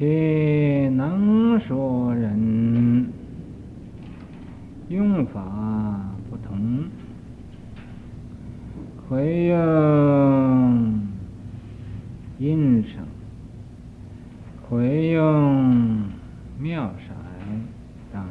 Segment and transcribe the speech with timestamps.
[0.00, 3.06] 其能说人
[4.88, 6.84] 用法不同，
[9.06, 11.02] 会用
[12.38, 13.04] 音声，
[14.70, 16.08] 会用
[16.58, 17.12] 妙色
[18.10, 18.24] 等，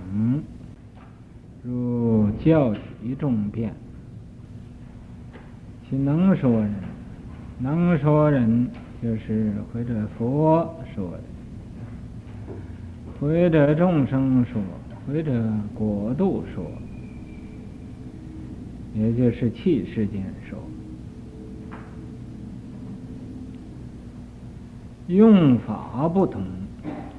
[1.62, 3.76] 如教体众变。
[5.88, 6.74] 其能说人，
[7.60, 8.68] 能说人
[9.04, 11.20] 就是会者佛说的。
[13.20, 14.62] 回者众生说，
[15.06, 16.64] 回者国度说，
[18.96, 20.58] 也就是器世间说。
[25.08, 26.42] 用法不同，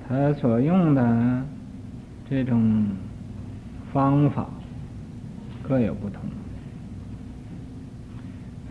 [0.08, 1.44] 他所用的
[2.30, 2.86] 这种
[3.92, 4.48] 方法
[5.62, 6.22] 各有不同。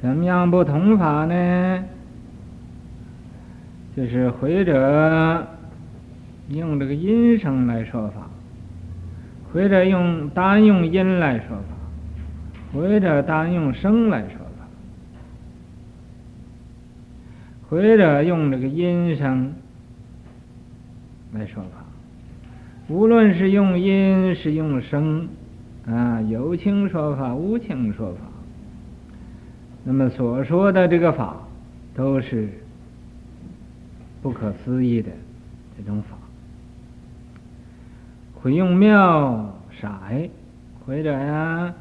[0.01, 1.85] 怎么样不同法呢？
[3.95, 5.47] 就是回者。
[6.49, 8.29] 用这个音声来说法，
[9.53, 14.67] 或者用单用音来说法，或者单用声来说法，
[17.69, 19.53] 或者用这个音声
[21.33, 21.85] 来说法。
[22.87, 25.27] 无论是用音是用声，
[25.85, 28.21] 啊，有情说法，无情说法，
[29.83, 31.37] 那么所说的这个法
[31.93, 32.49] 都是
[34.23, 35.11] 不可思议的
[35.77, 36.17] 这种法。
[38.41, 39.87] 会用妙色，
[40.85, 41.73] 或者呀，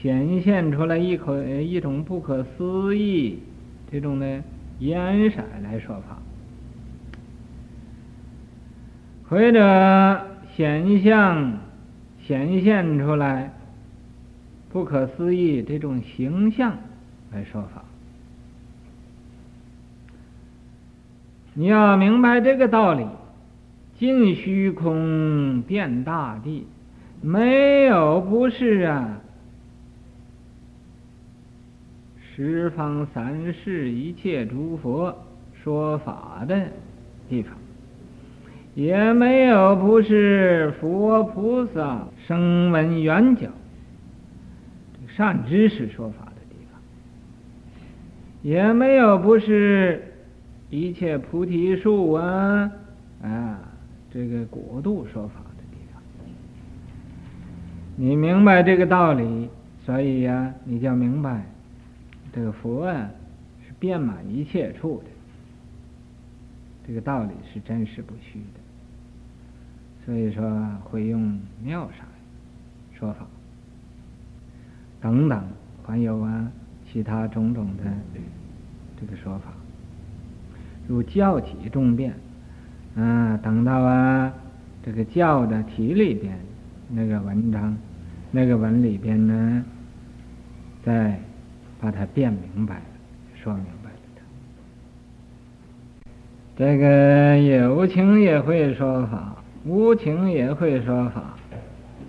[0.00, 3.42] 显现出来一口一种不可思议
[3.90, 4.42] 这种的
[4.78, 6.18] 颜色来说法，
[9.28, 11.58] 或者显象
[12.20, 13.50] 显现出来
[14.70, 16.76] 不可思议这种形象
[17.32, 17.82] 来说法。
[21.54, 23.06] 你要明白这个道理。
[23.98, 26.66] 尽虚空遍大地，
[27.20, 29.20] 没有不是啊！
[32.20, 35.26] 十方三世一切诸佛
[35.64, 36.68] 说法的
[37.28, 37.52] 地方，
[38.76, 43.50] 也没有不是佛菩萨声闻缘觉
[45.08, 46.80] 善知识说法的地方，
[48.42, 50.14] 也没有不是
[50.70, 52.70] 一切菩提树啊
[53.24, 53.58] 啊！
[54.10, 56.02] 这个国度说法的地方，
[57.96, 59.50] 你明白这个道理，
[59.84, 61.44] 所以呀、你就明白
[62.32, 63.10] 这个佛啊
[63.66, 65.10] 是遍满一切处的，
[66.86, 68.60] 这个道理是真实不虚的。
[70.06, 70.42] 所以说
[70.84, 72.06] 会用妙善
[72.98, 73.26] 说法
[75.02, 75.44] 等等，
[75.86, 76.50] 还有啊
[76.90, 77.84] 其他种种的
[78.98, 79.52] 这个说法，
[80.88, 82.14] 如教体众变。
[82.98, 84.32] 啊，等到啊，
[84.84, 86.36] 这个教的题里边
[86.88, 87.76] 那个文章，
[88.32, 89.64] 那个文里边呢，
[90.82, 91.16] 再
[91.80, 92.82] 把它变明白了，
[93.40, 93.96] 说明白了。
[96.56, 101.22] 这个有情也会说法，无情也会说法。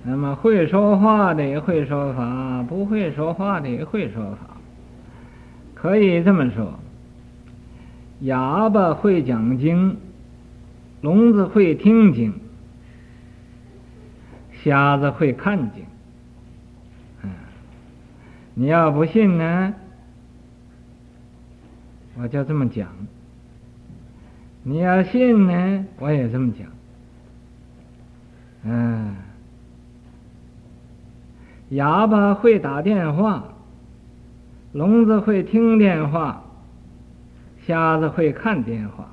[0.02, 4.58] 那么会说话的也会说法，不会说话的也会说法。
[5.76, 6.74] 可以这么说，
[8.22, 9.96] 哑巴会讲经。
[11.02, 12.34] 聋子会听经，
[14.62, 15.86] 瞎子会看经。
[17.24, 17.30] 嗯，
[18.54, 19.74] 你要不信呢，
[22.18, 22.88] 我就这么讲；
[24.64, 26.68] 你要信呢，我也这么讲。
[28.64, 29.16] 嗯，
[31.70, 33.46] 哑巴会打电话，
[34.74, 36.44] 聋子会听电话，
[37.66, 39.10] 瞎子会看电话。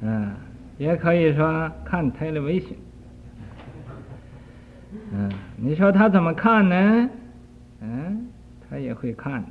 [0.00, 0.32] 嗯。
[0.76, 2.74] 也可以说看 television，
[5.12, 7.10] 嗯，你说他怎么看呢？
[7.80, 8.26] 嗯，
[8.68, 9.44] 他也会看。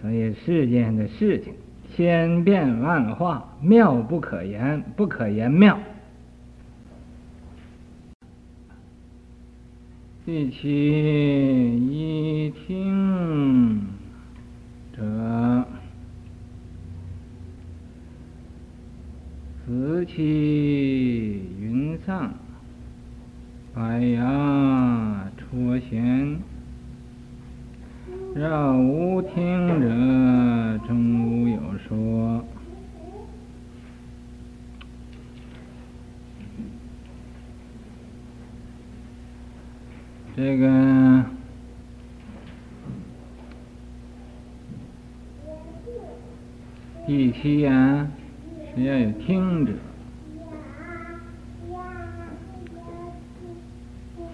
[0.00, 1.54] 所以世间的事情
[1.90, 5.76] 千变万化，妙不可言，不可言妙。
[10.24, 10.68] 第七，
[11.90, 13.86] 一听
[14.96, 15.64] 者。
[19.66, 22.34] 此起云上，
[23.72, 26.38] 百牙戳弦，
[28.34, 31.58] 绕无听者，终无有
[31.88, 32.44] 说。
[40.36, 41.24] 这个
[47.06, 48.06] 第七啊。
[48.76, 49.72] 是要有听者，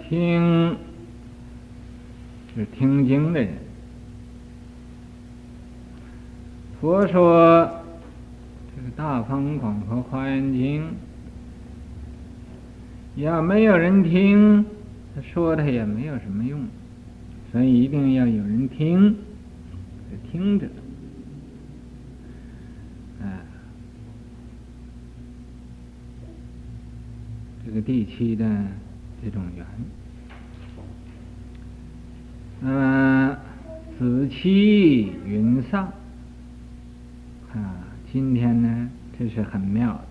[0.09, 0.75] 听
[2.55, 3.53] 是听经的人。
[6.81, 7.71] 佛说
[8.75, 10.85] 这个《大方广佛华严经》，
[13.41, 14.65] 没有人听，
[15.15, 16.61] 他说他也没有什么用，
[17.51, 19.17] 所以一定要有人听，
[20.31, 20.67] 听着。
[27.63, 28.45] 这个第七的
[29.23, 29.65] 这种缘，
[32.61, 33.39] 那么
[33.97, 35.85] 子期云上
[37.53, 40.10] 啊，今天呢，这是很妙的。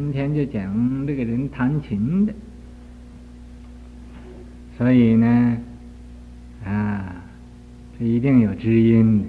[0.00, 2.32] 今天就讲这个人弹琴的，
[4.78, 5.58] 所以呢，
[6.64, 7.16] 啊，
[7.98, 9.28] 这一定有知音的，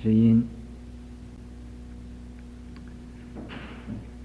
[0.00, 0.46] 知音。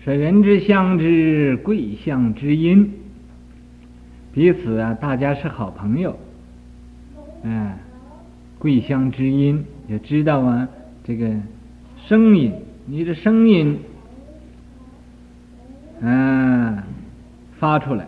[0.04, 2.94] 说人之相知，贵相知音。
[4.34, 6.16] 彼此啊，大家是好朋友，
[7.42, 7.74] 嗯，
[8.60, 10.70] 贵相知音，也知道啊，
[11.04, 11.34] 这个
[12.06, 12.54] 声音，
[12.86, 13.80] 你的声音，
[16.06, 16.84] 嗯，
[17.60, 18.06] 发出来，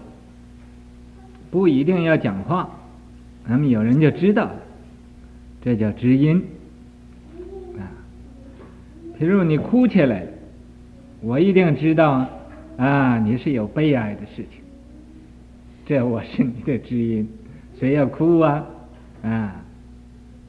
[1.49, 2.69] 不一定要讲话，
[3.47, 4.55] 那么有人就知道了，
[5.63, 6.43] 这叫知音，
[7.77, 7.87] 啊，
[9.17, 10.27] 比如你哭起来了。
[11.21, 12.27] 我一定知道
[12.75, 14.61] 啊，你是有悲哀的事情，
[15.85, 17.27] 这我是你的知音。
[17.79, 18.65] 谁要哭啊？
[19.23, 19.55] 啊，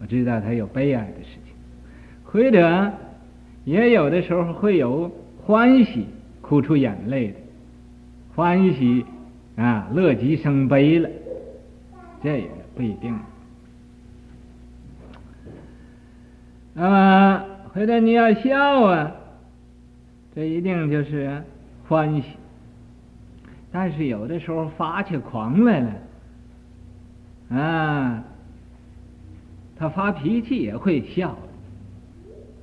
[0.00, 1.54] 我知道他有悲哀的事情，
[2.24, 2.92] 或者
[3.64, 5.10] 也有的时候会有
[5.44, 6.06] 欢喜，
[6.46, 7.34] 哭出眼泪的，
[8.34, 9.04] 欢喜
[9.56, 11.10] 啊，乐极生悲了，
[12.22, 13.18] 这也不一定。
[16.74, 19.12] 那么或者你要笑啊。
[20.34, 21.42] 这一定就是
[21.88, 22.24] 欢喜，
[23.72, 28.22] 但是有的时候发起狂来了，啊，
[29.78, 31.34] 他发脾气也会笑，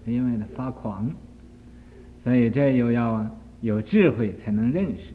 [0.06, 1.10] 因为他发狂，
[2.24, 3.32] 所以这又要啊
[3.64, 5.14] 有智慧才能认识，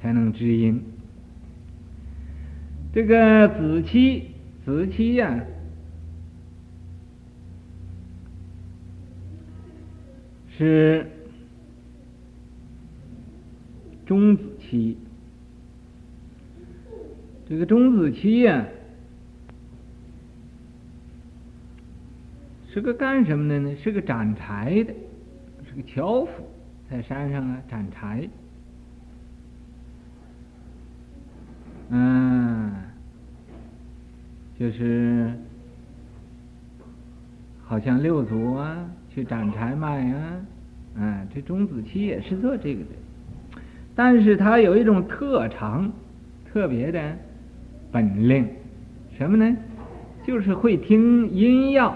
[0.00, 0.80] 才能知音。
[2.92, 4.28] 这个子期，
[4.64, 5.44] 子期呀，
[10.56, 11.06] 是。
[14.06, 14.98] 中子期，
[17.48, 18.66] 这个中子期呀、
[22.70, 23.74] 是个干什么的呢？
[23.82, 24.92] 是个斩柴的，
[25.66, 26.32] 是个樵夫，
[26.90, 28.28] 在山上啊斩柴。
[31.90, 32.72] 嗯，
[34.58, 35.32] 就是
[37.62, 40.46] 好像六祖啊去斩柴卖啊，
[40.96, 42.90] 嗯，这钟子期也是做这个的。
[43.94, 45.92] 但是他有一种特长，
[46.50, 47.16] 特别的
[47.92, 48.48] 本领，
[49.16, 49.56] 什么呢？
[50.26, 51.94] 就是会听音乐，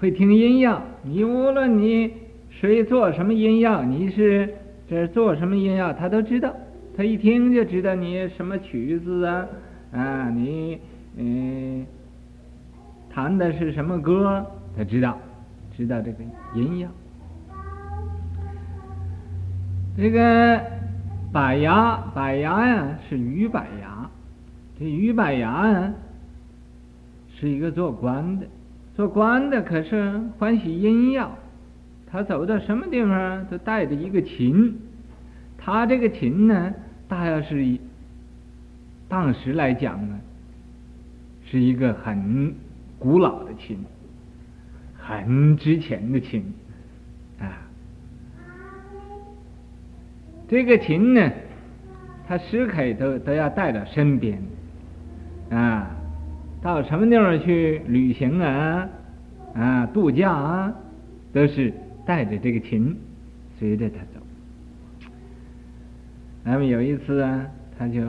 [0.00, 0.80] 会听音乐。
[1.02, 2.12] 你无论你
[2.50, 4.48] 谁做什么音乐，你是
[4.88, 6.54] 这做什么音乐，他都知道。
[6.96, 9.46] 他一听就知道你什么曲子啊，
[9.92, 10.78] 啊，你
[11.16, 11.84] 嗯
[13.10, 14.46] 弹的是什么歌，
[14.76, 15.18] 他知道，
[15.76, 16.18] 知道这个
[16.54, 16.88] 音乐。
[19.96, 20.62] 这个
[21.32, 24.08] 百牙，百牙呀，是俞百牙。
[24.78, 25.92] 这俞百牙呀，
[27.34, 28.46] 是一个做官的，
[28.98, 31.30] 做官的可是欢喜音乐。
[32.10, 34.76] 他走到什么地方都带着一个琴。
[35.56, 36.74] 他这个琴呢，
[37.06, 37.80] 大要是以
[39.08, 40.18] 当时来讲呢，
[41.48, 42.52] 是一个很
[42.98, 43.78] 古老的琴，
[44.98, 46.52] 很值钱的琴
[47.38, 47.54] 啊。
[50.48, 51.30] 这个琴呢，
[52.26, 54.42] 他时刻都都要带到身边，
[55.50, 55.94] 啊，
[56.60, 58.88] 到什么地方去旅行啊，
[59.54, 60.74] 啊，度假啊，
[61.32, 61.72] 都是
[62.04, 62.96] 带着这个琴，
[63.58, 64.20] 随着他走。
[66.44, 67.46] 那么有一次啊，
[67.78, 68.00] 他就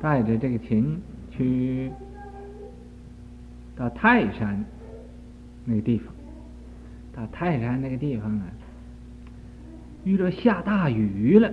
[0.00, 1.90] 带着这个琴去
[3.76, 4.64] 到泰山
[5.64, 6.12] 那个地方，
[7.14, 8.46] 到泰山那个地方啊。
[10.02, 11.52] 遇到下大雨了，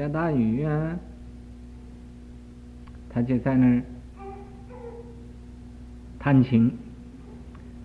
[0.00, 0.98] 下大雨啊，
[3.10, 3.82] 他就在那儿
[6.18, 6.72] 弹琴。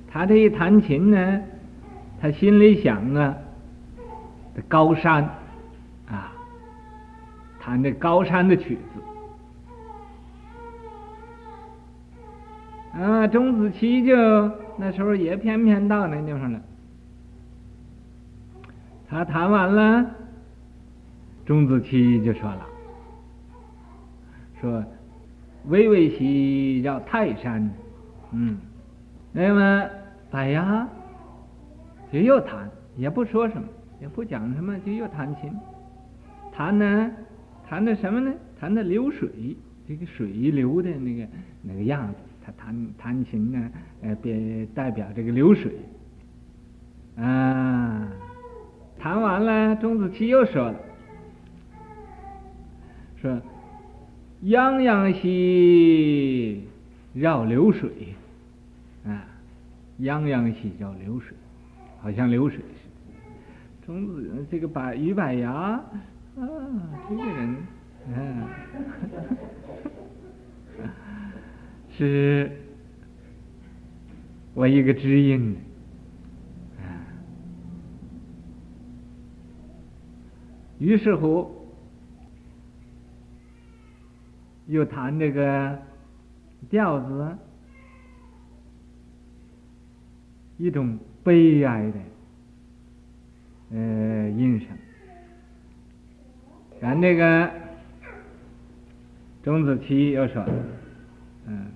[0.09, 1.41] 他这一弹琴呢，
[2.21, 3.35] 他心里想啊，
[4.55, 5.25] 这高山
[6.07, 6.31] 啊，
[7.59, 9.01] 弹这高山的曲子。
[12.97, 14.15] 啊，钟子期就
[14.77, 16.61] 那时候也偏偏到那地方了。
[19.09, 20.09] 他弹完了，
[21.45, 22.65] 钟子期就说了
[24.59, 24.83] ：“说
[25.67, 27.71] 巍巍兮绕泰山。”
[28.37, 28.57] 嗯，
[29.31, 29.87] 那么
[30.31, 30.87] 百牙
[32.11, 33.67] 就又弹，也不说什么，
[34.01, 35.53] 也不讲什么，就又弹琴。
[36.51, 37.11] 弹呢，
[37.69, 38.33] 弹的什么呢？
[38.59, 39.55] 弹的流水，
[39.87, 41.27] 这个水流的那个
[41.61, 42.15] 那个样子。
[42.43, 43.71] 他弹弹琴呢，
[44.01, 45.71] 呃，别代表这个流水。
[47.17, 48.07] 啊，
[48.99, 50.75] 弹完了，钟子期又说了，
[53.25, 53.41] 说
[54.43, 56.63] 泱泱兮
[57.15, 57.89] 绕流水，
[59.03, 59.25] 啊，
[59.99, 61.35] 泱泱兮绕流水，
[61.99, 63.87] 好像流水似的。
[63.87, 65.81] 钟子这个百俞百牙啊，
[67.09, 67.57] 这个人，
[68.13, 68.47] 啊。
[71.97, 72.51] 是
[74.53, 75.55] 我一个知音，
[80.77, 81.64] 于是乎
[84.67, 85.77] 又弹这个
[86.69, 87.37] 调子，
[90.57, 91.99] 一种悲哀的
[93.71, 94.67] 呃音声，
[96.81, 97.51] 咱这个
[99.43, 100.43] 钟子期又说，
[101.45, 101.67] 嗯。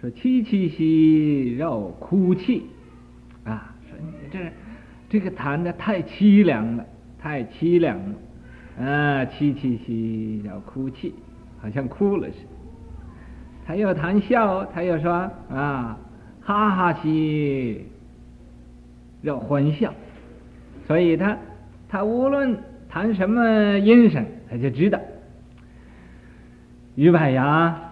[0.00, 2.62] 说凄凄兮绕哭泣，
[3.42, 4.52] 啊，说你这
[5.08, 6.86] 这个弹的太凄凉了，
[7.18, 8.14] 太凄凉了，
[8.78, 11.14] 啊，凄凄兮要哭泣，
[11.60, 12.48] 好像哭了似的。
[13.66, 15.12] 他又谈笑，他又说
[15.50, 15.98] 啊，
[16.40, 17.84] 哈哈兮
[19.22, 19.92] 要欢笑，
[20.86, 21.36] 所以他
[21.88, 22.56] 他无论
[22.88, 25.00] 谈什么音声，他就知道。
[26.94, 27.84] 于百牙。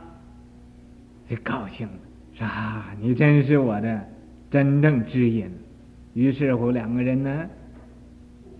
[1.28, 1.93] 就高兴了，
[2.35, 4.00] 说啊，你真是我的
[4.49, 5.50] 真正知音。
[6.14, 7.50] 于是乎，两个人呢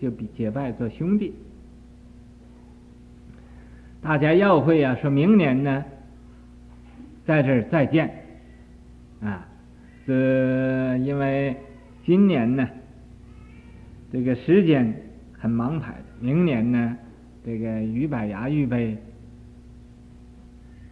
[0.03, 1.33] 就比结拜做兄弟。
[4.07, 5.85] 大家要会啊，说明年呢
[7.25, 8.09] 在这儿再见
[9.21, 9.45] 啊。
[10.07, 11.57] 这因为
[12.05, 12.69] 今年呢
[14.13, 14.95] 这个时间
[15.33, 16.97] 很忙排的，明年呢
[17.45, 18.97] 这个俞百牙预备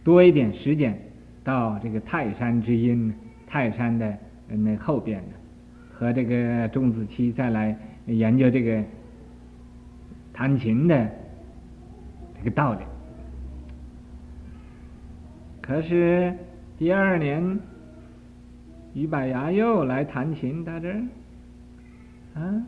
[0.03, 0.99] 多一点时间。
[1.41, 3.13] 到这个泰山之音，
[3.47, 4.13] 泰山的
[4.49, 5.33] 那后边呢，
[5.93, 8.83] 和这个钟子期再来研究这个
[10.33, 11.09] 弹琴的
[12.37, 12.79] 这个道理。
[15.65, 16.31] 可是
[16.77, 17.59] 第二年，
[18.93, 21.01] 俞百牙又来弹琴到这儿，
[22.35, 22.63] 啊，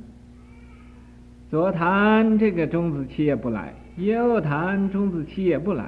[1.52, 5.84] 左弹这个钟子期也不来，右弹钟子期也不来，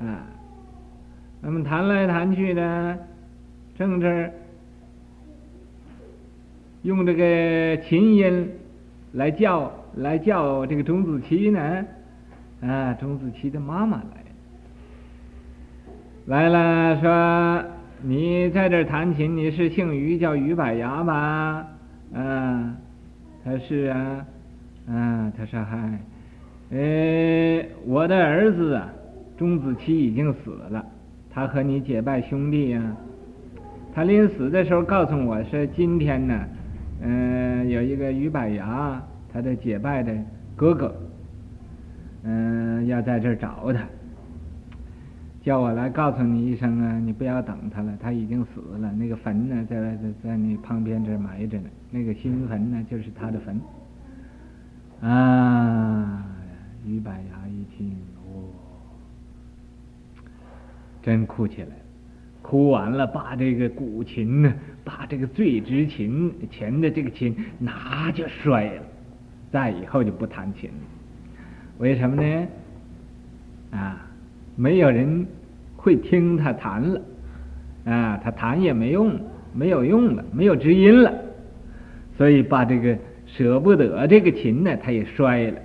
[0.00, 0.24] 啊。
[1.42, 2.98] 那么弹来弹去呢，
[3.76, 4.32] 正这儿
[6.80, 8.50] 用这个琴音
[9.12, 11.84] 来叫来叫这个钟子期呢，
[12.62, 14.33] 啊，钟子期的妈妈来了，
[16.26, 17.64] 来了说，
[18.00, 21.66] 你在这儿弹琴，你是姓于叫于百牙吧？
[22.14, 22.74] 啊，
[23.44, 24.26] 他是啊，
[24.88, 25.98] 啊，他说嗨，
[26.70, 28.88] 呃，我的儿子啊，
[29.36, 30.82] 钟子期已经死了。
[31.30, 32.96] 他和你结拜兄弟呀、啊，
[33.94, 36.40] 他临死的时候告诉我说，今天呢，
[37.02, 38.98] 嗯、呃，有一个于百牙，
[39.30, 40.10] 他的结拜的
[40.56, 40.94] 哥哥，
[42.22, 43.80] 嗯、要在这儿找他，
[45.44, 53.60] 叫我来告诉你一声啊，你不要等他了，他已经死了，那个坟呢，在在在你旁边这埋着呢，那个新坟呢，就是他的坟，
[55.02, 56.24] 啊，
[56.86, 57.90] 俞百牙一听。
[58.24, 58.48] 哦
[61.02, 61.68] 真哭起来，
[62.40, 68.82] 哭完了，把这个古琴呢，把这个最值琴钱的这个琴拿就摔了，
[69.52, 70.76] 再以后就不弹琴了。
[71.76, 72.46] 为什么呢？
[73.72, 74.06] 啊，
[74.56, 75.26] 没有人
[75.76, 77.00] 会听他弹了，
[77.84, 79.18] 啊，他弹也没用，
[79.52, 81.12] 没有用了，没有知音了，
[82.16, 82.96] 所以把这个
[83.26, 85.58] 舍不得这个琴呢，他也摔了。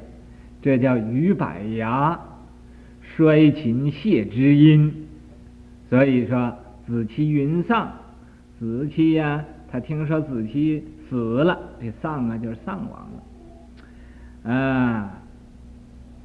[0.62, 2.20] 这叫俞百牙
[3.02, 4.94] 摔琴谢知音。
[5.90, 6.54] 所以说，
[6.86, 7.92] 子期云丧，
[8.60, 13.10] 子期呀、他听说子期死了，这丧啊就是丧亡
[14.44, 15.12] 了，啊，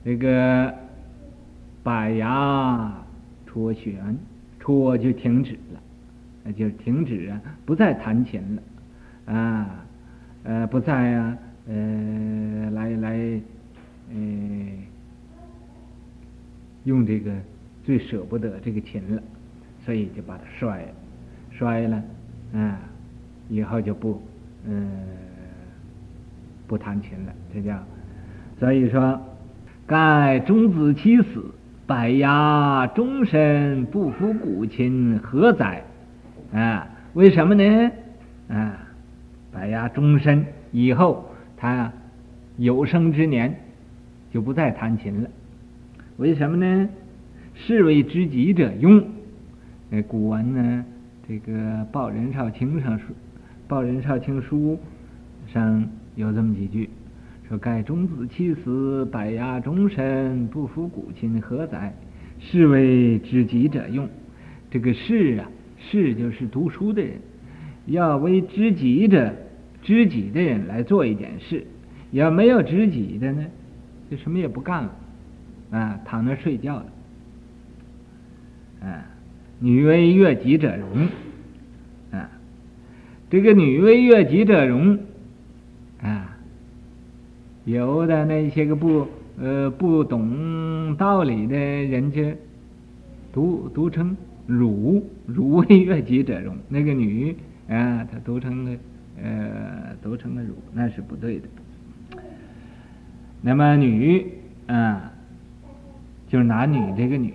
[0.05, 0.75] 这个
[1.85, 2.93] 百牙
[3.47, 4.17] 戳弦，
[4.59, 5.81] 戳就停止了，
[6.43, 9.85] 那就停止啊，不再弹琴了，啊，
[10.45, 11.39] 呃，不再啊，
[11.69, 13.41] 呃，来来，
[14.13, 14.17] 呃，
[16.85, 17.31] 用这个
[17.85, 19.23] 最舍不得这个琴了，
[19.85, 20.89] 所以就把它摔了，
[21.51, 22.03] 摔了，
[22.55, 22.81] 啊，
[23.51, 24.23] 以后就不，
[24.67, 24.91] 嗯，
[26.67, 27.79] 不弹琴了，这叫，
[28.59, 29.21] 所以说，
[29.87, 31.45] 盖钟子期死，
[31.87, 35.83] 百鸦终身，不服古琴，何哉？
[36.53, 37.91] 啊，为什么呢？
[38.49, 38.79] 啊，
[39.53, 41.93] 百鸦终身以后，他
[42.57, 43.55] 有生之年
[44.33, 45.29] 就不再弹琴了。
[46.17, 46.89] 为什么呢？
[47.55, 49.05] 士为知己者用。
[49.91, 50.85] 呃，古文呢，
[51.29, 51.53] 这个
[51.87, 53.05] 《报任少卿》上书，
[53.69, 54.79] 《报任少卿书》
[55.53, 55.87] 上
[56.17, 56.89] 有这么几句，
[57.55, 61.95] 说：“盖钟子期死，百鸦终身，不复古琴，何哉？
[62.41, 64.09] 是为知己者用。”
[64.71, 67.13] 这个士啊，士就是读书的人，
[67.87, 69.33] 要为知己者、
[69.83, 71.65] 知己的人来做一件事。
[72.11, 73.45] 要没有知己的呢，
[74.11, 74.97] 就什么也不干了。
[75.71, 76.87] 啊，躺那睡觉了。
[78.83, 79.07] 啊，
[79.61, 81.09] 女为悦己者容。
[82.11, 82.29] 啊，
[83.31, 84.99] 这个女为悦己者容。
[86.03, 86.34] 啊，
[87.65, 89.07] 有的那些个不
[89.41, 92.37] 呃不懂道理的人家
[93.33, 94.17] 读读成
[94.47, 96.57] 汝，汝为悦己者容。
[96.69, 97.37] 那个女
[97.69, 98.79] 啊，他读成了
[99.23, 101.49] 呃读成了汝，那是不对的。
[103.41, 104.27] 那么女
[104.67, 105.11] 啊。
[106.27, 107.33] 就是男女这个女，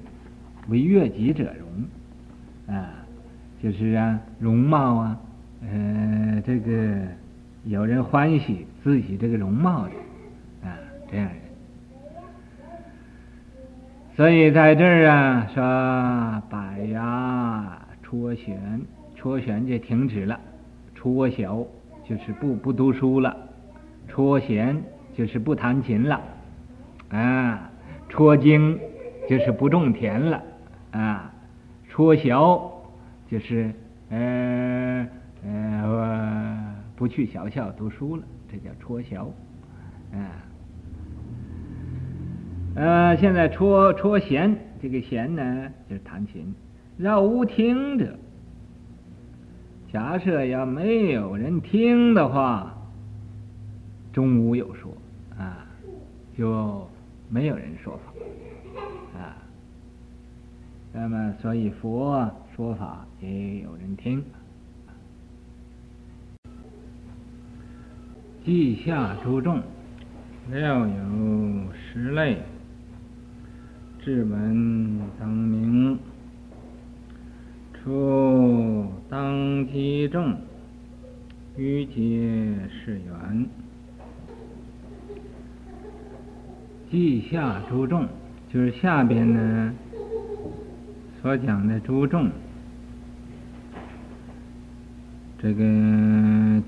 [0.68, 2.92] 为悦己者容，啊，
[3.64, 5.18] 就是啊容貌啊，
[5.62, 6.98] 呃，这个
[7.64, 9.92] 有人欢喜自己这个容貌的，
[11.10, 11.36] 这样人。
[14.16, 18.82] 所以在这儿啊说百牙、戳弦，
[19.16, 20.40] 戳弦就停止了，
[20.94, 21.66] 戳小
[22.04, 23.36] 就是不不读书了，
[24.08, 24.84] 戳弦
[25.16, 26.22] 就是不弹琴了，
[27.10, 27.66] 啊。
[28.12, 28.80] 戳经
[29.30, 30.42] 就是不种田了，
[30.90, 31.32] 啊，
[31.88, 32.72] 戳小
[33.30, 33.72] 就是
[34.10, 35.08] 呃
[35.46, 39.28] 呃不去小校读书了，这叫戳小，
[40.12, 40.42] 啊，
[42.80, 46.56] 呃，现在戳戳弦，这个弦呢就是弹琴，
[46.98, 48.16] 绕屋听者，
[49.92, 52.74] 假设要没有人听的话，
[54.14, 54.96] 终无有说
[55.38, 55.68] 啊，
[56.38, 56.88] 就。
[57.32, 59.38] 没有人说法啊，
[60.92, 64.24] 那么所以佛说法也有人听。
[68.44, 69.62] 记下诸众，
[70.50, 72.40] 料有十类，
[74.10, 76.00] 至闻当明，
[77.76, 80.34] 初当机众，
[81.56, 81.94] 余皆
[82.68, 83.46] 是缘。
[86.90, 88.08] 稷下诸众，
[88.52, 89.72] 就是下边呢
[91.22, 92.32] 所讲的诸众，
[95.38, 95.64] 这个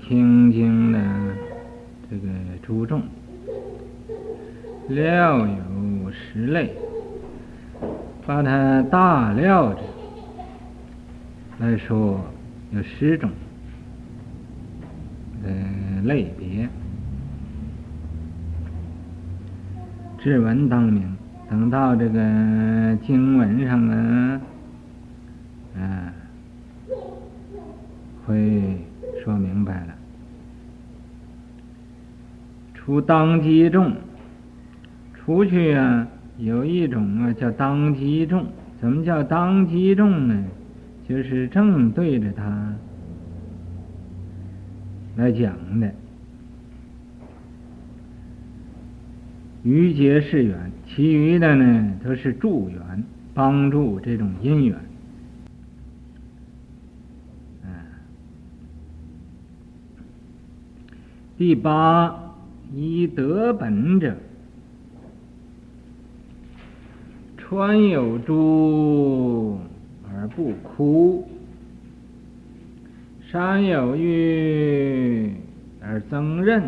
[0.00, 1.00] 听经的
[2.08, 2.28] 这个
[2.62, 3.02] 诸众，
[4.88, 6.72] 料有十类，
[8.26, 9.80] 把它大料着
[11.58, 12.20] 来说，
[12.70, 13.30] 有十种
[15.44, 16.68] 呃类别。
[20.18, 21.16] 至文当明，
[21.50, 24.40] 等到这个经文上啊，
[25.76, 26.12] 啊，
[28.24, 28.78] 会
[29.24, 29.94] 说明白了。
[32.72, 33.92] 初当机众，
[35.14, 36.06] 出去啊，
[36.42, 38.44] 有一种啊叫当机众。
[38.80, 40.44] 怎么叫当机众呢？
[41.08, 42.74] 就是正对着他
[45.16, 45.94] 来讲的。
[49.62, 54.76] 余结是缘，其余的呢都是助缘，帮助这种因缘。
[61.38, 62.34] 第八，
[62.72, 64.16] 以得本者，
[67.52, 69.58] 川有珠
[70.10, 71.28] 而不枯，
[73.30, 75.30] 山有玉
[75.78, 76.62] 而增润。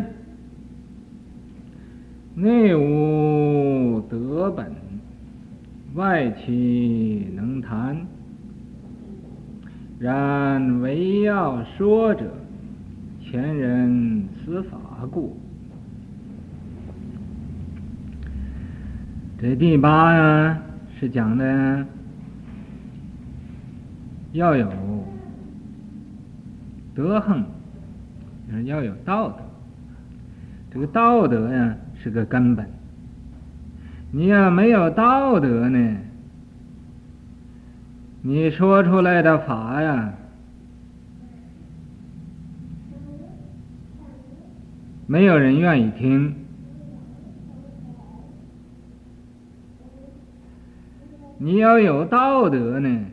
[2.35, 4.71] 内无德本，
[5.95, 8.05] 外岂能谈？
[9.97, 12.31] 然唯要说者，
[13.23, 15.35] 前人此法故。
[19.41, 20.61] 这第八呀，
[20.99, 21.85] 是讲的
[24.33, 24.71] 要有
[26.93, 27.45] 德行，
[28.65, 29.37] 要有道德。
[30.71, 31.75] 这个道德呀。
[31.97, 32.69] 是个根本。
[34.11, 35.97] 你要没有道德呢，
[38.21, 40.13] 你说出来的法呀，
[45.07, 46.35] 没有人愿意听。
[51.37, 53.05] 你要有道德呢，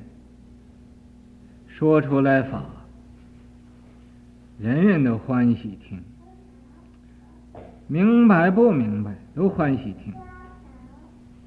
[1.66, 2.64] 说出来法，
[4.58, 6.00] 人人都欢喜听，
[7.88, 10.14] 明白不明白都欢喜听，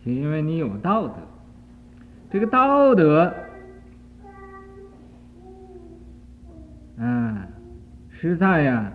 [0.03, 1.15] 就因为你有道德。
[2.29, 3.33] 这个道德。
[6.97, 7.47] 啊，
[8.09, 8.91] 是在呀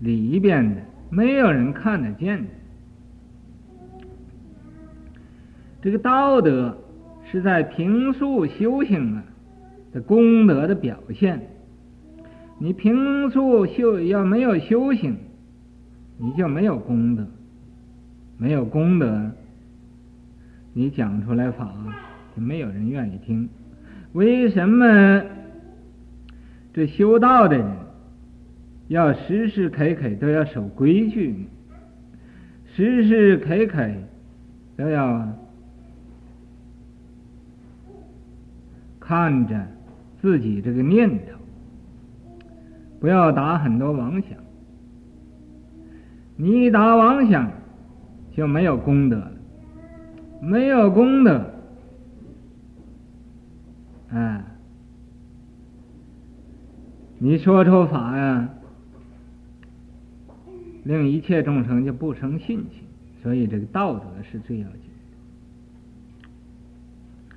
[0.00, 2.50] 里边的，没有人看得见的。
[5.82, 6.78] 这个道德
[7.30, 9.24] 是在平素修行啊
[9.92, 11.48] 的功德的表现。
[12.58, 15.16] 你平素修要没有修行，
[16.18, 17.26] 你就没有功德，
[18.38, 19.32] 没有功德，
[20.72, 21.74] 你讲出来法
[22.36, 23.48] 就没有人愿意听。
[24.12, 25.24] 为什么？
[26.72, 27.66] 这修道的人
[28.86, 31.46] 要时时刻刻都要守规矩，
[32.74, 33.90] 时时刻刻
[34.76, 35.28] 都要
[39.04, 39.66] 看着
[40.20, 41.32] 自己这个念头，
[43.00, 44.30] 不要打很多妄想。
[46.36, 47.50] 你一打妄想
[48.32, 49.32] 就没有功德了，
[50.40, 51.50] 没有功德，
[54.10, 54.44] 哎。
[57.18, 58.48] 你说出法呀，
[60.82, 62.82] 令一切众生就不生信心，
[63.22, 64.80] 所以这个道德是最要紧
[67.30, 67.36] 的。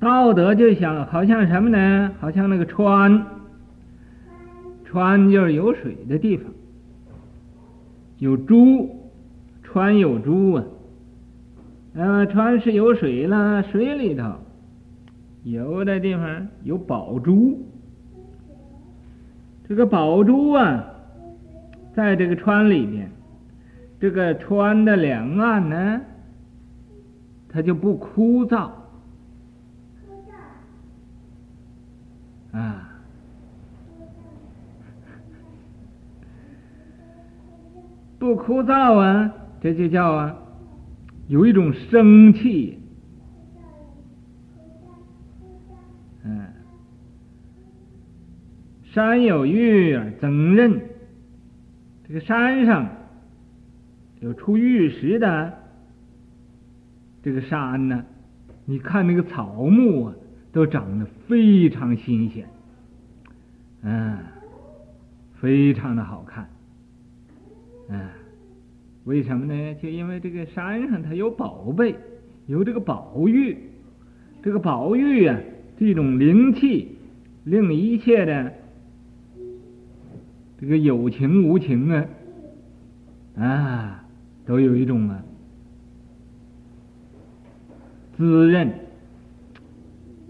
[0.00, 2.12] 道德就想好像什么呢？
[2.20, 3.26] 好像那个川，
[4.84, 6.46] 川就是有水的地方，
[8.18, 8.88] 有珠，
[9.62, 10.64] 川有珠啊。
[11.94, 14.34] 呃，川是有水了，水里头
[15.42, 17.58] 有的地方有宝珠。
[19.68, 20.84] 这个宝珠啊，
[21.92, 23.10] 在这个川里边，
[23.98, 26.00] 这个川的两岸呢，
[27.48, 28.70] 它就不枯燥
[32.52, 33.00] 啊，
[38.18, 40.36] 不枯燥啊，这就叫啊，
[41.26, 42.78] 有一种生气。
[46.24, 46.46] 嗯
[48.90, 50.80] 山有玉而增韧，
[52.06, 52.88] 这个山上
[54.20, 55.52] 有出玉石的
[57.22, 58.04] 这个山呢，
[58.64, 60.14] 你看那个草木啊，
[60.52, 62.48] 都长得非常新鲜，
[63.82, 64.18] 嗯，
[65.40, 66.48] 非常的好看，
[67.88, 68.08] 嗯，
[69.04, 69.74] 为什么呢？
[69.76, 71.94] 就因为这个山上它有宝贝，
[72.46, 73.56] 有这个宝玉，
[74.42, 75.38] 这个宝玉啊，
[75.78, 76.96] 这种灵气
[77.44, 78.52] 令一切的。
[80.60, 82.04] 这个有情无情啊，
[83.36, 84.04] 啊，
[84.44, 85.22] 都有一种啊
[88.16, 88.68] 滋润，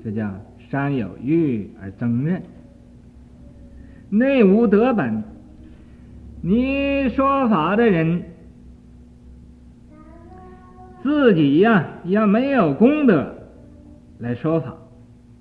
[0.05, 0.31] 这叫
[0.71, 2.43] 山有玉而增任。
[4.11, 5.23] 内无德本，
[6.41, 8.23] 你说法的人
[11.03, 13.35] 自己呀、啊，要没有功德
[14.19, 14.75] 来说法，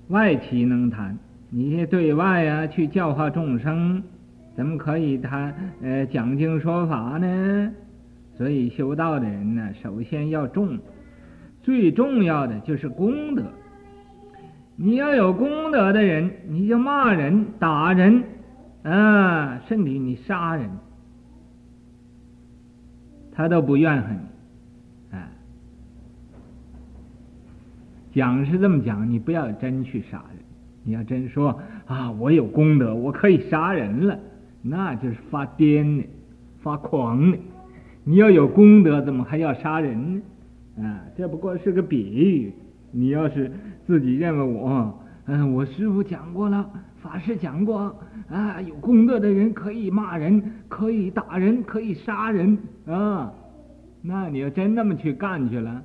[0.08, 1.18] 外岂能谈？
[1.50, 4.02] 你对外啊去教化众生。
[4.54, 7.72] 怎么可以谈呃讲经说法呢？
[8.34, 10.78] 所以修道的人呢，首先要重，
[11.62, 13.42] 最重要的就是功德。
[14.80, 18.22] 你要有功德的人，你就骂人、打人，
[18.84, 20.70] 啊，甚至你杀人，
[23.32, 25.16] 他都不怨恨你。
[25.16, 25.28] 啊，
[28.12, 30.38] 讲是这么讲，你不要真去杀人。
[30.84, 34.16] 你要真说啊，我有功德，我可以杀人了。
[34.62, 36.04] 那就是发癫呢，
[36.62, 37.36] 发狂呢。
[38.04, 40.22] 你要有功德，怎么还要杀人
[40.76, 40.84] 呢？
[40.84, 42.52] 啊，这不过是个比喻。
[42.90, 43.52] 你要是
[43.88, 46.70] 自己认为我，嗯，我师傅讲过了，
[47.00, 47.96] 法师讲过，
[48.28, 53.32] 啊，有功德的人可以骂人，可以打人，可以杀人啊。
[54.02, 55.82] 那你要真那么去干去了，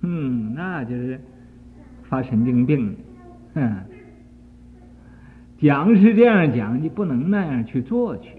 [0.00, 1.20] 嗯，那就是
[2.08, 2.96] 发神经病，
[3.54, 3.72] 哼。
[5.60, 8.30] 讲是这样讲，你不能那样去做去。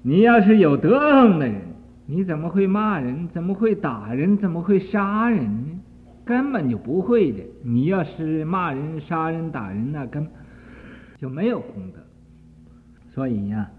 [0.00, 1.60] 你要是有德行的人，
[2.10, 3.28] 你怎么会骂人？
[3.28, 4.38] 怎么会打人？
[4.38, 5.78] 怎么会杀人呢？
[6.24, 7.40] 根本就不会的。
[7.62, 10.32] 你要是骂人、杀人、打人，那根本
[11.18, 11.98] 就没有功德。
[13.12, 13.70] 所以呀，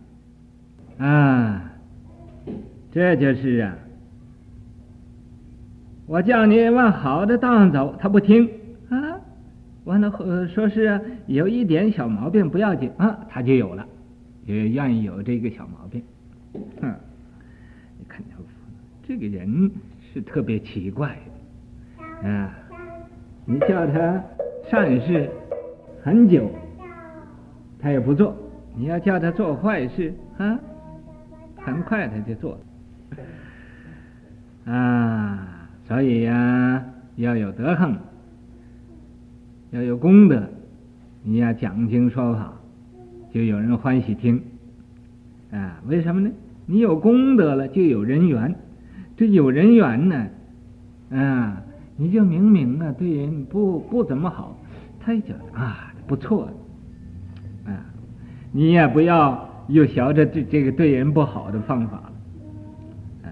[0.99, 1.71] 啊，
[2.91, 3.75] 这就是啊，
[6.05, 8.47] 我叫你往好的道上走，他不听
[8.89, 9.19] 啊。
[9.85, 10.11] 完了，
[10.47, 13.83] 说是有一点小毛病不要紧啊，他就有了，
[14.45, 16.03] 也愿意有这个小毛病。
[16.53, 16.99] 嗯，你看
[19.09, 19.71] 这个人
[20.13, 21.17] 是特别奇怪
[22.21, 22.55] 的啊。
[23.43, 24.23] 你叫他
[24.69, 25.27] 善事
[26.03, 26.47] 很久，
[27.79, 28.31] 他也不做；
[28.77, 30.59] 你要叫他做坏事啊，
[31.55, 32.59] 很快他就做
[34.65, 35.67] 啊。
[35.87, 37.97] 所以呀、要有德行。
[39.71, 40.47] 要有功德，
[41.23, 42.53] 你要讲经说法，
[43.33, 44.39] 就有人欢喜听，
[45.49, 46.29] 啊，为什么呢？
[46.67, 48.55] 你有功德了，就有人缘，
[49.19, 50.27] 这有人缘呢，
[51.11, 51.61] 啊，
[51.97, 54.57] 你就明明啊对人不不怎么好，
[54.97, 56.47] 他也觉得啊不错，
[57.65, 57.83] 啊，
[58.53, 62.13] 你也不要又学着这这个对人不好的方法了，
[63.23, 63.29] 啊，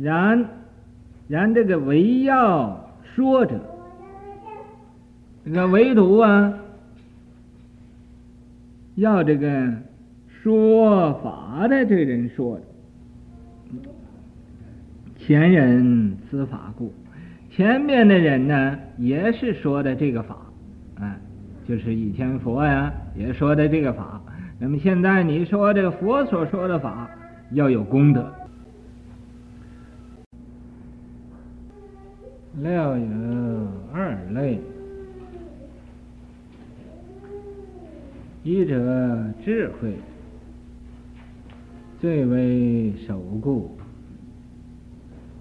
[0.00, 0.44] 然。
[1.28, 3.58] 然这个唯要说者，
[5.46, 6.52] 这个唯独啊，
[8.96, 9.72] 要这个
[10.42, 12.62] 说法的这人说的。
[15.16, 16.92] 前人此法故，
[17.48, 20.36] 前面的人呢也是说的这个法，
[20.96, 21.16] 啊，
[21.68, 24.20] 就是以前佛呀也说的这个法。
[24.58, 27.08] 那么现在你说这个佛所说的法
[27.52, 28.32] 要有功德。
[32.60, 33.06] 料有
[33.92, 34.60] 二类，
[38.42, 39.94] 一者智慧，
[42.02, 43.70] 最为守故。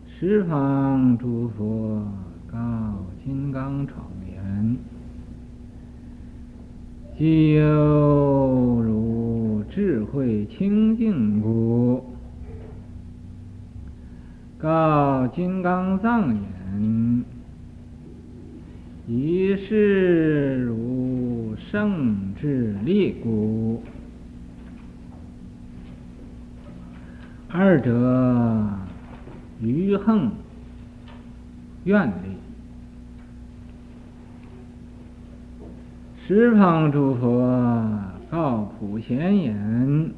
[0.06, 2.06] 十方诸佛
[2.52, 2.58] 告
[3.26, 3.96] 金刚幢
[4.30, 4.78] 言：
[7.18, 12.04] 既有如智慧清净故，
[14.60, 17.26] 告金刚藏言。
[19.08, 23.82] 一是如圣智力故，
[27.54, 28.66] 二者
[29.60, 30.32] 余恒
[31.84, 32.38] 愿力。
[36.26, 40.14] 十方诸佛告普贤言。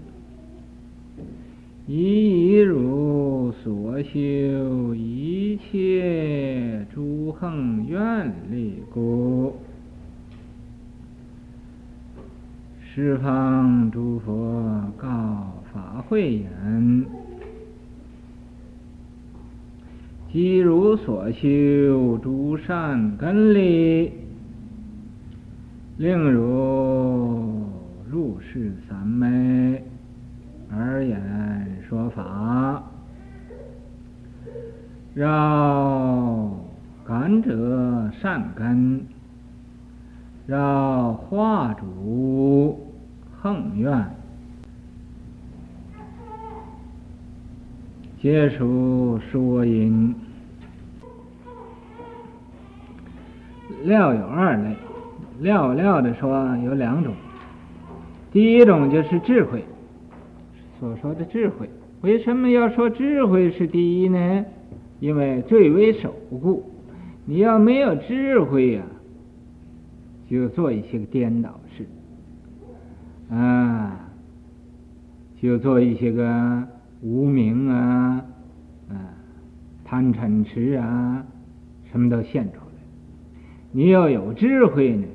[1.85, 9.57] 以汝所修一切诸恒愿力故，
[12.95, 14.63] 十方诸佛
[14.97, 15.07] 告
[15.73, 17.05] 法会言：
[20.31, 24.11] 即如所修诸善根力，
[25.97, 27.67] 令汝
[28.11, 29.83] 入世三昧。
[30.71, 31.19] 而言
[31.89, 32.83] 说法，
[35.15, 36.51] 饶
[37.03, 39.03] 感者善根，
[40.45, 42.77] 饶化主
[43.39, 44.05] 恒愿，
[48.21, 50.13] 皆属说因。
[53.85, 54.75] 料有二类，
[55.39, 57.13] 料料的说有两种，
[58.31, 59.63] 第一种就是智慧。
[60.77, 61.69] 所说的智慧，
[62.01, 64.45] 为什么要说智慧是第一呢？
[64.99, 66.69] 因为最为首故。
[67.25, 68.83] 你要没有智慧呀、
[70.33, 71.85] 就做一些个颠倒事，
[73.29, 74.09] 啊，
[75.39, 76.67] 就做一些个
[77.03, 78.25] 无明啊，
[78.89, 79.13] 啊，
[79.85, 81.23] 贪嗔痴啊，
[81.91, 82.65] 什么都现出来。
[83.71, 85.05] 你要有智慧呢，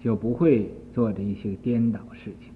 [0.00, 2.50] 就不会做这一些个颠倒事情。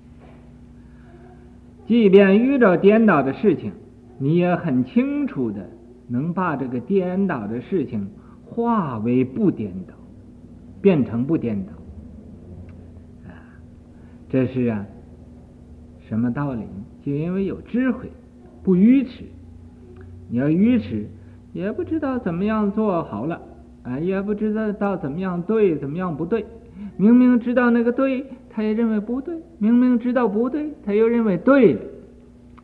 [1.87, 3.73] 即便遇到颠倒的事情，
[4.17, 5.69] 你也很清楚的
[6.09, 8.09] 能把这个颠倒的事情
[8.47, 9.93] 化为不颠倒，
[10.81, 11.73] 变成不颠倒。
[13.27, 13.33] 啊，
[14.29, 14.87] 这是啊，
[16.09, 16.63] 什么道理？
[17.05, 18.11] 就因为有智慧，
[18.63, 19.25] 不愚痴。
[20.29, 21.07] 你要愚痴，
[21.53, 23.41] 也不知道怎么样做好了，
[23.83, 26.47] 啊，也不知道到怎么样对，怎么样不对。
[26.97, 28.27] 明明知道那个对。
[28.53, 31.81] 他也认为不对，明明知道不对，他又认为对了，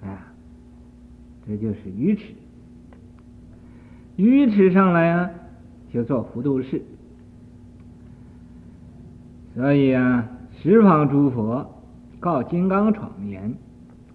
[0.03, 0.35] 啊，
[1.47, 2.35] 这就是愚痴。
[4.17, 5.31] 愚痴上来啊，
[5.93, 6.83] 就做糊涂事。
[9.57, 10.29] 所以啊，
[10.63, 11.67] 十方诸佛
[12.21, 13.55] 告金刚闯言，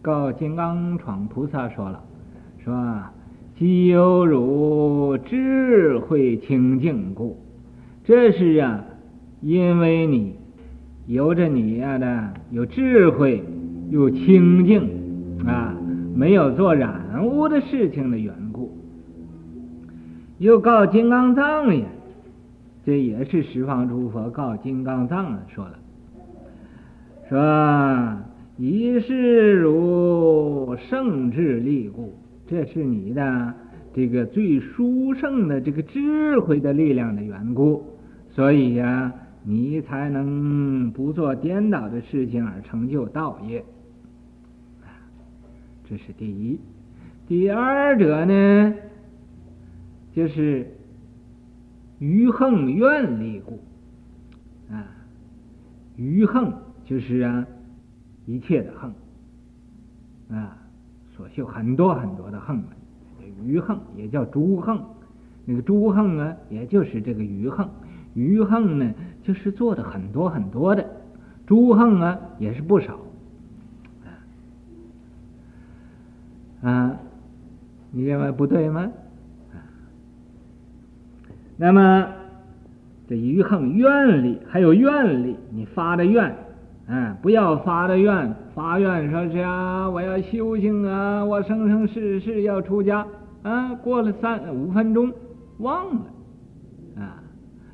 [0.01, 1.99] 告金刚闯菩萨说了，
[2.63, 3.01] 说
[3.57, 7.37] 既有如智慧清净故，
[8.03, 8.83] 这是啊，
[9.41, 10.35] 因为你。
[11.07, 13.43] 有着你呀的有智慧，
[13.89, 14.87] 又清净
[15.45, 15.75] 啊，
[16.15, 18.71] 没有做染污的事情的缘故。
[20.37, 21.85] 又告金刚藏也，
[22.83, 25.79] 这也是十方诸佛告金刚藏说了，
[27.29, 28.17] 说
[28.57, 32.17] 以是汝圣智力故，
[32.47, 33.53] 这是你的
[33.93, 37.83] 这个最殊胜的这个智慧的力量的缘故，
[38.29, 39.13] 所以呀、
[39.43, 43.63] 你才能不做颠倒的事情而成就道业。
[45.87, 46.59] 这是第一，
[47.27, 48.73] 第二者呢，
[50.13, 50.65] 就是
[52.01, 53.59] 于横愿力故。
[54.73, 54.83] 啊，
[55.95, 56.51] 于横
[56.83, 57.45] 就是啊
[58.25, 58.91] 一切的横。
[60.35, 60.57] 啊，
[61.15, 62.65] 所修很多很多的横门，
[63.45, 64.83] 于横也叫诸横，
[65.45, 67.69] 那个诸横啊，也就是这个于横，
[68.15, 70.89] 于横呢就是做的很多很多的，
[71.45, 72.97] 诸横啊也是不少。
[76.63, 76.97] 啊，
[77.91, 78.89] 你认为不对吗？
[81.61, 82.07] 那么
[83.07, 86.35] 这于横愿力还有愿力，你发的愿，
[86.87, 93.05] 啊，不要发的愿，发愿说是啊，我要修行啊，我生生世世要出家
[93.43, 95.13] 啊，过了三五分钟
[95.59, 96.05] 忘了，
[96.97, 97.21] 啊，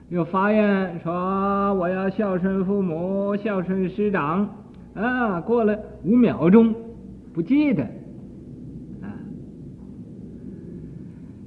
[0.09, 4.49] 又发愿说我要孝顺父母，孝顺师长，
[4.95, 6.75] 啊，过了五秒钟
[7.33, 7.83] 不记得。
[9.01, 9.15] 啊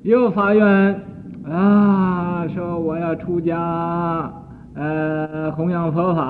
[0.03, 1.03] 又发愿
[1.45, 4.31] 啊，说我要出家，
[4.75, 6.23] 呃，弘扬佛法，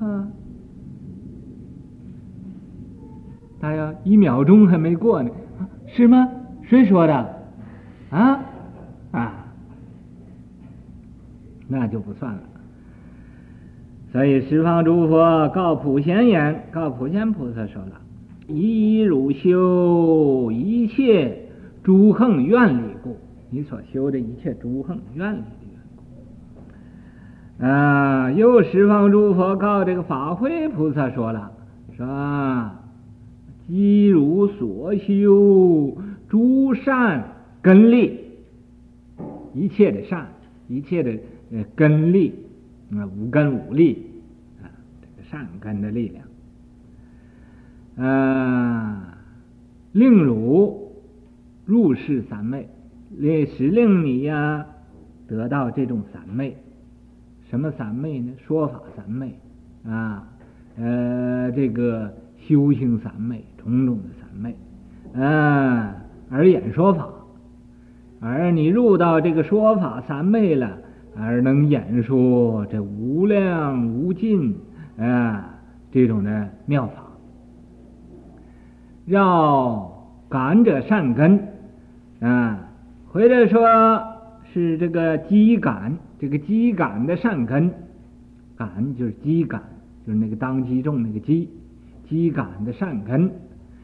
[0.00, 0.28] 啊，
[3.60, 5.30] 大家一秒钟还没过呢，
[5.86, 6.28] 是吗？
[6.62, 7.14] 谁说的？
[8.10, 8.40] 啊
[9.12, 9.34] 啊，
[11.68, 12.40] 那就不算了。
[14.10, 17.92] 所以十方诸佛告普贤言，告普贤菩萨说了：
[18.48, 21.38] 以汝修一切。
[21.84, 22.91] 诸横愿力故，
[23.54, 25.78] 你所修的一切诸横愿力的缘
[27.58, 27.64] 故。
[27.66, 31.52] 啊，又十方诸佛告这个法会菩萨说了，
[31.94, 32.70] 说：
[33.68, 35.98] 即如所修
[36.30, 37.24] 诸善
[37.60, 38.20] 根力，
[39.52, 40.28] 一切的善，
[40.66, 41.12] 一切的
[41.52, 42.32] 呃根力，
[42.92, 44.06] 啊五根五力
[44.62, 44.64] 啊，
[45.02, 46.10] 这个善根的力
[47.98, 49.18] 量，啊，
[49.92, 50.80] 令汝。
[51.64, 52.68] 入世三昧，
[53.18, 54.66] 也使令你呀、
[55.28, 56.56] 得到这种三昧。
[57.50, 58.32] 什么三昧呢？
[58.46, 59.38] 说法三昧
[59.84, 60.26] 啊，
[60.78, 64.56] 呃，这个修行三昧，种种的三昧，
[65.22, 65.94] 啊，
[66.30, 67.08] 而演说法，
[68.20, 70.78] 而你入到这个说法三昧了，
[71.14, 74.56] 而能演说这无量无尽
[74.96, 75.58] 啊
[75.90, 77.02] 这种的妙法，
[79.04, 79.92] 要
[80.30, 81.48] 感者善根。
[82.20, 82.71] 啊，
[83.12, 83.60] 回来说
[84.54, 87.70] 是这个积感，这个积感的善根，
[88.56, 89.62] 感就是积感，
[90.06, 91.50] 就是那个当机种那个积，
[92.08, 93.30] 积感的善根，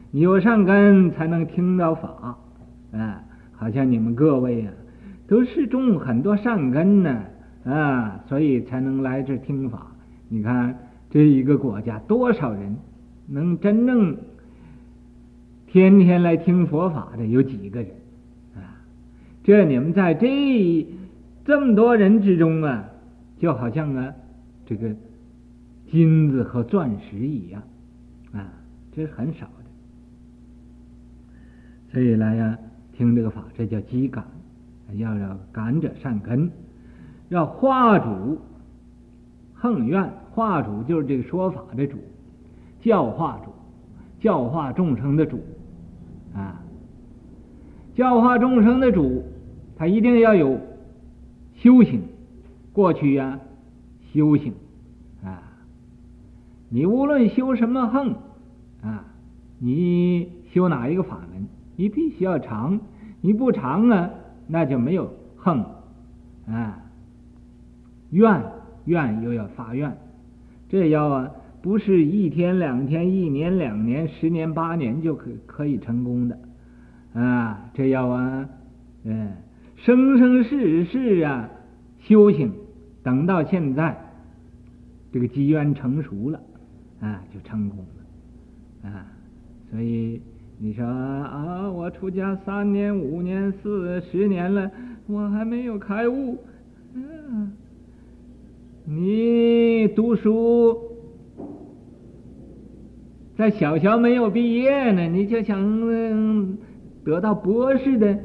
[0.09, 2.39] 你有善根才能听到法，
[2.91, 4.73] 啊，好像你们各位啊，
[5.27, 7.21] 都是种很多善根呢，
[7.65, 9.85] 啊，所以才能来这听法。
[10.27, 10.75] 你看
[11.11, 12.75] 这一个国家多少人
[13.27, 14.17] 能真正
[15.67, 17.91] 天天来听佛法的有几个人？
[19.49, 20.85] 这你们在这
[21.43, 22.87] 这么多人之中啊，
[23.39, 24.13] 就好像啊，
[24.63, 24.93] 这个
[25.89, 27.63] 金子和钻石一样
[28.31, 28.47] 啊，
[28.91, 29.65] 这是很少的。
[31.91, 32.59] 所以来呀，
[32.93, 34.23] 听这个法，这叫积感，
[34.93, 36.51] 要要感者善根，
[37.29, 38.39] 要化主
[39.55, 41.97] 横愿，化主就是这个说法的主，
[42.81, 43.51] 教化主，
[44.21, 45.39] 教化众生的主
[46.35, 46.61] 啊，
[47.95, 49.23] 教化众生的主。
[49.79, 50.59] 他一定要有
[51.55, 52.01] 修行，
[52.73, 53.39] 过去呀、
[54.11, 54.53] 修行
[55.23, 55.41] 啊，
[56.67, 58.13] 你无论修什么横
[58.83, 59.05] 啊，
[59.57, 62.77] 你修哪一个法门，你必须要长，
[63.21, 64.09] 你不长啊，
[64.47, 65.63] 那就没有横
[66.45, 66.77] 啊。
[68.09, 68.43] 愿
[68.83, 69.95] 愿又要发愿，
[70.67, 76.37] 这要啊，不是一天两天、一年两年、十年八年就可可以成功的
[77.13, 78.49] 啊，这要啊，
[79.05, 79.31] 嗯。
[79.83, 81.49] 生生世世啊，
[81.99, 82.51] 修行，
[83.01, 83.97] 等到现在，
[85.11, 86.39] 这个机缘成熟了，
[86.99, 87.79] 啊，就成功
[88.83, 89.05] 了，啊，
[89.71, 90.21] 所以
[90.57, 94.69] 你说啊，我出家三年、五年、四十年了，
[95.07, 96.37] 我还没有开悟，
[96.93, 97.53] 嗯，
[98.85, 100.77] 你读书
[103.37, 106.57] 在小学没有毕业呢，你就想嗯
[107.05, 108.19] 得到博士的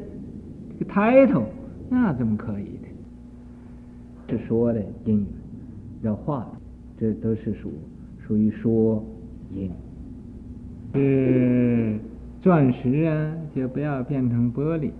[0.84, 1.44] 个 title，
[1.88, 4.38] 那怎么可以的？
[4.38, 5.26] 是说的因缘，
[6.02, 6.50] 要画的，
[6.98, 7.72] 这都是属
[8.26, 9.04] 属于说
[9.52, 9.70] 因。
[10.94, 11.98] 是
[12.40, 14.90] 钻石啊，就不要变成玻璃，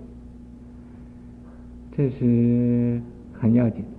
[1.97, 3.01] 这是
[3.33, 3.94] 很要紧的。